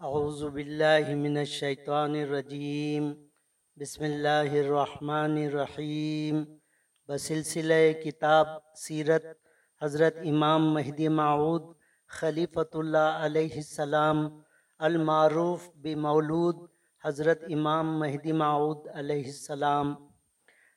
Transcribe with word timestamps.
اعوذ 0.00 0.42
باللہ 0.54 1.14
من 1.16 1.36
الشیطان 1.36 2.14
الرجیم 2.16 3.04
بسم 3.76 4.02
اللہ 4.04 4.56
الرحمن 4.58 5.36
الرحیم 5.44 6.42
بسلسلہ 7.08 7.74
کتاب 8.02 8.46
سیرت 8.78 9.24
حضرت 9.82 10.16
امام 10.32 10.66
مہدی 10.74 11.08
معود 11.20 11.62
خلیفۃ 12.10 12.76
اللہ 12.80 13.24
علیہ 13.28 13.54
السلام 13.54 14.28
المعروف 14.80 15.68
بمولود 15.82 16.56
حضرت 17.04 17.44
امام 17.56 17.98
مہدی 18.00 18.32
معود 18.42 18.86
علیہ 18.94 19.24
السلام. 19.24 19.94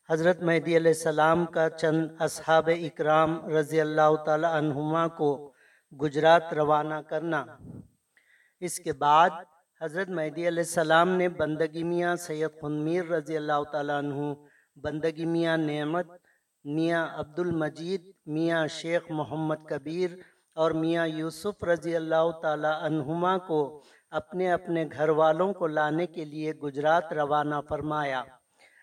حضرت 0.10 0.44
مہدی 0.44 0.78
علیہ 0.78 0.96
السلام 0.98 1.46
کا 1.58 1.70
چند 1.78 2.22
اصحاب 2.28 2.70
اکرام 2.78 3.40
رضی 3.58 3.82
اللہ 3.82 4.16
تعالی 4.26 4.48
عنہما 4.54 5.08
کو 5.20 5.32
گجرات 5.94 6.54
روانہ 6.54 7.02
کرنا۔ 7.10 7.44
اس 8.60 8.80
کے 8.80 8.94
بعد 8.94 9.30
حضرت 9.82 10.10
مہدی 10.10 10.48
علیہ 10.48 10.64
السلام 10.68 11.10
نے 11.10 11.30
بندگی 11.30 11.84
میاں 11.84 12.16
سید 12.16 12.62
خنمیر 12.62 13.06
رضی 13.06 13.38
اللہ 13.38 13.64
تعالیٰ 13.72 13.98
عنہ، 13.98 14.34
بندگی 14.76 15.26
میاں 15.26 15.58
نعمت، 15.58 16.08
میاں 16.64 17.08
عبد 17.14 17.40
المجید 17.40 18.12
میاں 18.26 18.68
شیخ 18.68 19.02
محمد 19.10 19.68
کبیر 19.70 20.10
اور 20.54 20.72
میاں 20.72 21.08
یوسف 21.08 21.64
رضی 21.64 21.96
اللہ 21.96 22.32
تعالیٰ 22.42 22.84
عنہما 22.84 23.38
کو 23.38 23.84
اپنے 24.10 24.52
اپنے 24.52 24.86
گھر 24.92 25.10
والوں 25.10 25.54
کو 25.54 25.68
لانے 25.68 26.08
کے 26.08 26.26
لیے 26.26 26.54
گجرات 26.54 27.14
روانہ 27.14 27.56
فرمایا۔ 27.70 28.24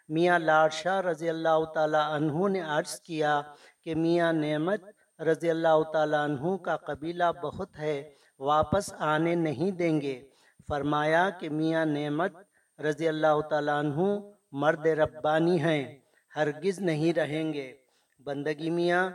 میاں 0.09 0.39
لاڈشاہ 0.39 1.01
رضی 1.01 1.29
اللہ 1.29 1.65
تعالیٰ 1.75 2.13
عنہ 2.13 2.49
نے 2.49 2.61
عرض 2.61 3.01
کیا 3.01 3.41
کہ 3.85 3.95
میاں 3.95 4.33
نعمت 4.33 4.83
رضی 5.21 5.51
اللہ 5.51 5.83
تعالیٰ 5.93 6.25
عنہ 6.25 6.57
کا 6.57 6.77
قبیلہ 6.77 7.25
بہت 7.43 7.79
ہے۔ 7.79 8.16
واپس 8.39 8.95
آنے 8.99 9.35
نہیں 9.35 9.71
دیں 9.71 10.01
گے۔ 10.01 10.29
فرمایا 10.69 11.31
کہ 11.31 11.49
میاں 11.49 11.87
نعمت 11.87 12.33
رضی 12.81 13.09
اللہ 13.09 13.41
تعالیٰ 13.51 13.79
عنہ 13.79 14.19
مرد 14.53 14.87
ربانی 14.87 15.61
ہیں، 15.61 15.99
ہرگز 16.37 16.79
نہیں 16.79 17.15
رہیں 17.15 17.53
گے۔ 17.53 17.77
بندگی 18.19 18.71
میاں 18.71 19.11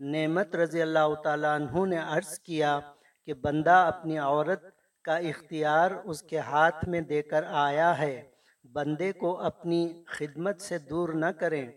نعمت 0.00 0.56
رضی 0.56 0.82
اللہ 0.82 1.14
تعالیٰ 1.24 1.60
عنہ 1.60 1.86
نے 1.86 1.98
عرض 1.98 2.38
کیا 2.38 2.80
کہ 3.26 3.34
بندہ 3.34 3.70
اپنی 3.70 4.18
عورت 4.18 4.64
کا 5.02 5.16
اختیار 5.16 5.90
اس 6.04 6.22
کے 6.22 6.38
ہاتھ 6.38 6.88
میں 6.88 7.00
دے 7.00 7.22
کر 7.22 7.44
آیا 7.48 7.98
ہے۔ 7.98 8.30
بندے 8.72 9.12
کو 9.12 9.40
اپنی 9.40 10.02
خدمت 10.06 10.60
سے 10.60 10.78
دور 10.78 11.08
نہ 11.08 11.26
کریں۔ 11.26 11.68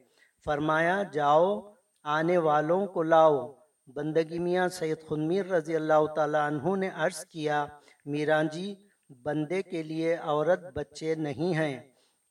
فرمایا، 0.46 1.04
جاؤ، 1.14 1.74
آنے 2.04 2.38
والوں 2.38 2.86
کو 2.88 3.04
لاؤ۔ 3.04 3.54
بندگی 3.88 4.40
میاں 4.40 4.68
سید 4.68 5.08
خنمیر 5.10 5.46
رضی 5.46 5.76
اللہ 5.76 6.06
تعالیٰ 6.16 6.48
عنہ 6.48 6.76
نے 6.76 6.90
عرض 6.96 7.26
کیا، 7.26 7.66
میران 8.06 8.48
جی 8.48 8.76
بندے 9.24 9.62
کے 9.62 9.84
لیے 9.84 10.16
عورت 10.16 10.60
بچے 10.74 11.16
نہیں 11.16 11.54
ہیں، 11.54 11.80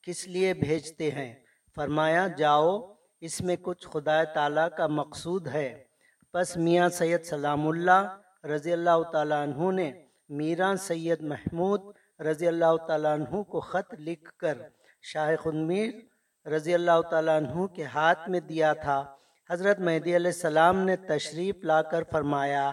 کس 0.03 0.29
لیے 0.29 0.55
بھیجتے 0.55 1.11
ہیں؟ 1.11 1.35
فرمایا، 1.77 2.27
جاؤ، 2.27 2.95
اس 3.21 3.41
میں 3.41 3.57
کچھ 3.63 3.89
خدا 3.89 4.25
تعالیٰ 4.25 4.69
کا 4.77 4.87
مقصود 4.87 5.47
ہے۔ 5.47 5.85
پس 6.33 6.57
میاں 6.57 6.89
سید 6.89 7.25
سلام 7.25 7.69
اللہ 7.69 8.19
رضی 8.45 8.73
اللہ 8.73 9.03
تعالیٰ 9.13 9.43
عنہ 9.43 9.73
نے 9.73 9.93
میران 10.29 10.77
سید 10.77 11.21
محمود 11.21 11.81
رضی 12.21 12.47
اللہ 12.47 12.77
تعالیٰ 12.87 13.13
عنہ 13.13 13.43
کو 13.43 13.61
خط 13.61 13.95
لکھ 13.99 14.33
کر 14.39 14.59
شاہ 15.03 15.37
خنمیر 15.37 15.91
رضی 16.49 16.75
اللہ 16.75 17.01
تعالیٰ 17.11 17.37
عنہ 17.37 17.67
کے 17.67 17.85
ہاتھ 17.85 18.29
میں 18.29 18.41
دیا 18.41 18.73
تھا۔ 18.73 19.15
حضرت 19.51 19.79
مہدی 19.79 20.17
علیہ 20.17 20.31
السلام 20.35 20.79
نے 20.79 20.97
تشریف 20.97 21.57
لا 21.63 21.83
کر 21.83 22.03
فرمایا 22.11 22.73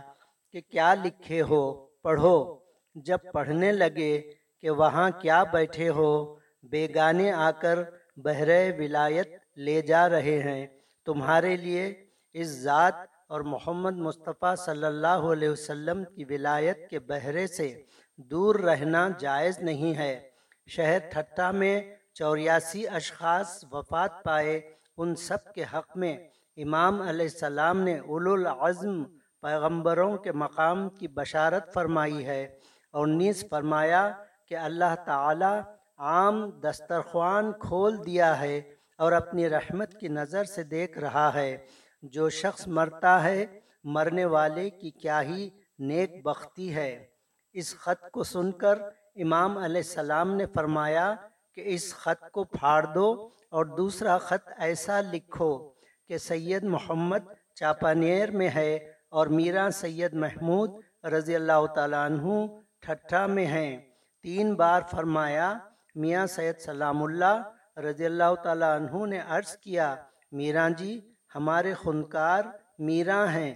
کہ 0.52 0.61
کیا 0.61 0.94
لکھے 0.94 1.42
ہو، 1.42 1.86
پڑھو۔ 1.86 2.59
جب 2.95 3.17
پڑھنے 3.33 3.72
لگے 3.72 4.22
کہ 4.61 4.70
وہاں 4.70 5.09
کیا 5.22 5.44
بیٹھے 5.44 5.89
ہو، 5.89 6.36
بیگانے 6.64 7.31
آ 7.31 7.52
کر 7.52 7.80
بحر 8.17 8.48
ولایت 8.80 9.28
لے 9.58 9.81
جا 9.81 10.09
رہے 10.09 10.39
ہیں۔ 10.44 10.67
تمہارے 11.05 11.58
لیے 11.58 12.05
اس 12.33 12.48
ذات 12.48 12.94
اور 13.27 13.42
محمد 13.42 13.98
مصطفیٰ 13.98 14.55
صلی 14.55 14.86
اللہ 14.86 15.08
علیہ 15.08 15.49
وسلم 15.49 16.04
کی 16.04 16.23
ولایت 16.23 16.89
کے 16.89 16.99
بہرے 16.99 17.48
سے 17.48 17.83
دور 18.17 18.55
رہنا 18.55 19.09
جائز 19.20 19.59
نہیں 19.59 19.98
ہے۔ 19.98 20.30
شہر 20.67 20.98
ٹھٹا 21.11 21.52
میں 21.52 21.95
چوریاسی 22.14 22.88
اشخاص 22.88 23.65
وفات 23.71 24.23
پائے، 24.23 24.76
ان 24.98 25.15
سب 25.15 25.54
کے 25.54 25.64
حق 25.73 25.98
میں 25.98 26.17
امام 26.58 27.02
علیہ 27.02 27.26
السلام 27.26 27.82
نے 27.82 28.00
اولو 28.00 28.34
العظم 28.34 29.04
پیغمبروں 29.42 30.18
کے 30.18 30.32
مقام 30.32 30.90
کی 30.90 31.08
بشارت 31.08 31.73
فرمائی 31.73 32.26
ہے 32.26 32.60
اور 32.92 33.08
نیز 33.08 33.45
فرمایا 33.50 34.12
کہ 34.48 34.58
اللہ 34.58 34.95
تعالی 35.06 35.60
عام 35.98 36.50
دسترخوان 36.50 37.52
کھول 37.52 38.06
دیا 38.06 38.40
ہے 38.40 38.62
اور 38.98 39.12
اپنی 39.12 39.50
رحمت 39.50 40.00
کی 40.00 40.08
نظر 40.08 40.44
سے 40.44 40.64
دیکھ 40.64 40.98
رہا 40.98 41.34
ہے۔ 41.34 41.58
جو 42.02 42.30
شخص 42.30 42.68
مرتا 42.68 43.24
ہے، 43.24 43.45
مرنے 43.84 44.26
والے 44.26 44.70
کی 44.70 44.92
کیا 44.92 45.22
ہی 45.22 45.50
نیک 45.80 46.24
بختی 46.24 46.76
ہے۔ 46.76 47.06
اس 47.54 47.76
خط 47.76 48.12
کو 48.12 48.24
سن 48.24 48.52
کر 48.52 48.80
امام 49.16 49.58
علیہ 49.58 49.82
السلام 49.82 50.36
نے 50.36 50.45
فرمایا 50.45 51.16
کہ 51.54 51.64
اس 51.66 51.95
خط 51.95 52.32
کو 52.32 52.44
پھاڑ 52.44 52.86
دو 52.86 53.30
اور 53.50 53.66
دوسرا 53.66 54.18
خط 54.18 54.50
ایسا 54.58 55.02
لکھو 55.02 55.77
کہ 56.08 56.18
سید 56.18 56.64
محمد 56.64 57.34
چاپانیر 57.56 58.32
میں 58.32 58.50
ہے 58.56 58.92
اور 59.10 59.28
میرا 59.28 59.70
سید 59.72 60.14
محمود 60.14 60.72
رضی 61.04 61.36
اللہ 61.36 61.66
تعالیٰ 61.76 62.06
عنہ 62.06 62.48
ٹھٹھا 62.80 63.26
میں 63.28 63.45
ہیں۔ 63.45 63.78
تین 64.23 64.54
بار 64.56 64.82
فرمایا، 64.92 65.58
میاں 65.95 66.26
سید 66.28 66.60
سلام 66.60 67.04
اللہ 67.04 67.44
رضی 67.80 68.06
اللہ 68.06 68.36
تعالیٰ 68.44 68.76
عنہ 68.76 69.06
نے 69.06 69.20
عرض 69.28 69.58
کیا، 69.58 69.95
میرا 70.32 70.70
جی 70.70 71.00
ہمارے 71.36 71.73
خنکار 71.73 72.44
میرا 72.80 73.34
ہیں۔ 73.34 73.54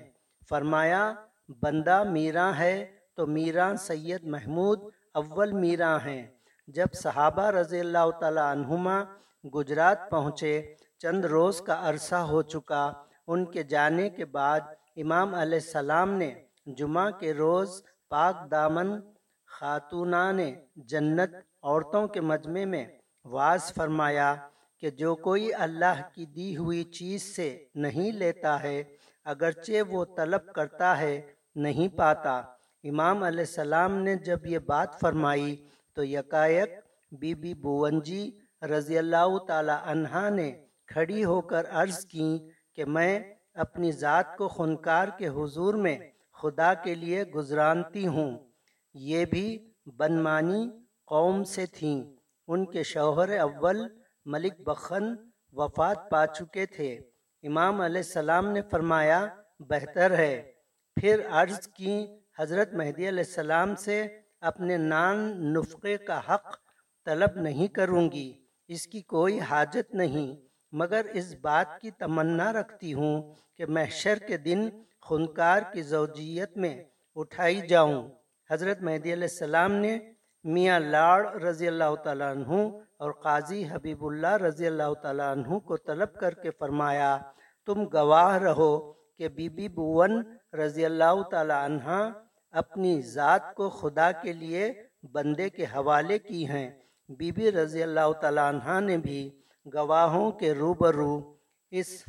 فرمایا، 0.49 1.13
بندہ 1.61 2.03
میرا 2.03 2.57
ہے 2.57 2.85
تو 3.15 3.27
میرا 3.27 3.75
سید 3.79 4.23
محمود 4.23 4.79
اول 5.13 5.51
میرا 5.51 5.97
ہیں۔ 6.05 6.27
جب 6.67 6.87
صحابہ 6.93 7.45
رضی 7.45 7.79
اللہ 7.79 8.11
تعالیٰ 8.19 8.51
عنہما 8.51 9.03
گجرات 9.53 10.09
پہنچے 10.09 10.75
چند 11.01 11.25
روز 11.25 11.61
کا 11.61 11.75
عرصہ 11.89 12.15
ہو 12.31 12.41
چکا۔ 12.41 12.91
ان 13.27 13.45
کے 13.51 13.63
جانے 13.63 14.09
کے 14.09 14.25
بعد 14.25 14.61
امام 15.03 15.33
علیہ 15.35 15.59
السلام 15.63 16.13
نے 16.13 16.33
جمعہ 16.77 17.09
کے 17.19 17.33
روز 17.33 17.81
پاک 18.09 18.49
دامن 18.51 18.89
خاتونان 19.49 20.39
جنت 20.91 21.35
عورتوں 21.61 22.07
کے 22.07 22.21
مجمع 22.21 22.65
میں 22.65 22.85
واز 23.25 23.73
فرمایا 23.73 24.33
کہ 24.81 24.89
جو 24.89 25.15
کوئی 25.15 25.53
اللہ 25.53 26.01
کی 26.13 26.25
دی 26.25 26.55
ہوئی 26.57 26.83
چیز 26.83 27.23
سے 27.35 27.47
نہیں 27.75 28.11
لیتا 28.11 28.61
ہے، 28.63 28.83
اگرچہ 29.25 29.81
وہ 29.89 30.05
طلب 30.15 30.53
کرتا 30.55 30.97
ہے، 30.97 31.21
نہیں 31.55 31.87
پاتا۔ 31.97 32.35
امام 32.83 33.23
علیہ 33.23 33.45
السلام 33.47 33.95
نے 34.05 34.15
جب 34.15 34.45
یہ 34.45 34.59
بات 34.59 34.99
فرمائی 34.99 35.55
تو 35.97 36.03
یکایک 36.03 36.69
بی 37.11 37.33
بی 37.35 37.53
بوونجی 37.53 38.23
رضی 38.61 38.97
اللہ 38.97 39.37
تعالی 39.47 39.77
عنہ 39.91 40.29
نے 40.29 40.51
کھڑی 40.93 41.23
ہو 41.25 41.41
کر 41.41 41.65
عرض 41.69 42.05
کی 42.05 42.49
کہ 42.75 42.85
میں 42.85 43.19
اپنی 43.53 43.91
ذات 43.91 44.37
کو 44.37 44.47
خنکار 44.47 45.07
کے 45.17 45.27
حضور 45.27 45.73
میں 45.73 45.99
خدا 46.33 46.73
کے 46.73 46.95
لیے 46.95 47.23
گزرانتی 47.23 48.07
ہوں۔ 48.07 48.37
یہ 48.93 49.25
بھی 49.25 49.71
بنمانی 49.85 50.69
قوم 51.05 51.43
سے 51.43 51.65
تھیں۔ 51.65 52.03
ان 52.47 52.65
کے 52.65 52.83
شوہر 52.83 53.39
اول 53.39 53.87
ملک 54.25 54.59
بخن 54.59 55.03
وفات 55.51 56.09
پا 56.09 56.27
چکے 56.27 56.65
تھے۔ 56.65 56.99
امام 57.43 57.81
علیہ 57.81 57.97
السلام 57.97 58.51
نے 58.51 58.61
فرمایا، 58.61 59.27
بہتر 59.59 60.17
ہے۔ 60.17 60.51
پھر 61.01 61.21
عرض 61.29 61.67
کی، 61.67 62.05
حضرت 62.39 62.73
مہدی 62.73 63.09
علیہ 63.09 63.23
السلام 63.27 63.75
سے 63.75 64.07
اپنے 64.41 64.77
نان 64.77 65.17
نفقے 65.53 65.97
کا 65.97 66.19
حق 66.19 66.57
طلب 67.05 67.29
نہیں 67.35 67.67
کروں 67.67 68.11
گی۔ 68.11 68.33
اس 68.67 68.87
کی 68.87 69.01
کوئی 69.01 69.39
حاجت 69.39 69.93
نہیں۔ 69.93 70.50
مگر 70.73 71.05
اس 71.13 71.33
بات 71.41 71.79
کی 71.81 71.91
تمنا 71.91 72.51
رکھتی 72.53 72.93
ہوں 72.93 73.21
کہ 73.57 73.65
محشر 73.65 74.17
کے 74.27 74.37
دن 74.37 74.69
خنکار 75.01 75.61
کی 75.73 75.81
زوجیت 75.81 76.57
میں 76.57 76.75
اٹھائی 77.17 77.61
جاؤں۔ 77.67 78.01
حضرت 78.49 78.81
مہدی 78.81 79.13
علیہ 79.13 79.29
السلام 79.31 79.71
نے 79.73 79.97
میاں 80.45 80.79
لاڑ 80.79 81.41
رضی 81.41 81.67
اللہ 81.67 81.95
تعالیٰ 82.03 82.31
عنہ 82.31 82.51
اور 82.97 83.11
قاضی 83.23 83.63
حبیب 83.69 84.05
اللہ 84.05 84.35
رضی 84.47 84.67
اللہ 84.67 84.93
تعالیٰ 85.01 85.31
عنہ 85.31 85.57
کو 85.57 85.77
طلب 85.77 86.13
کر 86.19 86.33
کے 86.33 86.51
فرمایا، 86.59 87.17
تم 87.67 87.83
گواہ 87.93 88.37
رہو 88.37 88.93
کہ 89.17 89.27
بی 89.27 89.47
بی 89.49 89.67
بون 89.69 90.21
رضی 90.53 90.85
اللہ 90.85 91.21
تعالیٰ 91.31 91.63
عنہ 91.65 92.09
اپنی 92.53 93.01
ذات 93.01 93.53
کو 93.55 93.69
خدا 93.69 94.11
کے 94.11 94.33
لیے 94.33 94.71
بندے 95.13 95.49
کے 95.49 95.65
حوالے 95.75 96.17
کی 96.19 96.47
ہیں۔ 96.47 96.69
بی 97.09 97.31
بی 97.31 97.51
رضی 97.51 97.83
اللہ 97.83 98.11
تعالیٰ 98.21 98.47
عنہ 98.53 98.79
نے 98.79 98.97
بھی 98.97 99.21
گواہوں 99.73 100.31
کے 100.31 100.53
روبرو 100.53 101.35
اس 101.71 102.05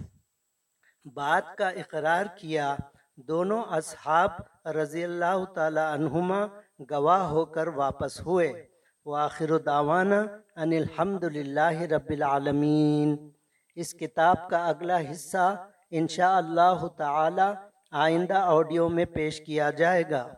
بات 1.04 1.56
کا 1.56 1.68
اقرار 1.68 2.26
کیا، 2.36 2.76
دونوں 3.16 3.64
اصحاب 3.70 4.30
رضی 4.66 5.04
اللہ 5.04 5.44
تعالی 5.54 5.80
عنہما 5.80 6.46
گواہ 6.90 7.22
ہو 7.22 7.44
کر 7.44 7.66
واپس 7.66 8.20
ہوئے۔ 8.20 8.66
وآخر 9.04 9.58
دعوانا 9.58 10.20
ان 10.56 10.72
الحمد 10.72 11.24
للہ 11.24 11.82
رب 11.82 12.10
العالمین۔ 12.10 13.30
اس 13.74 13.94
کتاب 13.94 14.50
کا 14.50 14.66
اگلا 14.66 14.98
حصہ 15.10 15.66
انشاء 15.90 16.36
اللہ 16.36 16.86
تعالی 16.86 17.52
آئندہ 17.90 18.34
آڈیو 18.34 18.88
میں 18.88 19.04
پیش 19.04 19.40
کیا 19.40 19.70
جائے 19.70 20.02
گا۔ 20.10 20.34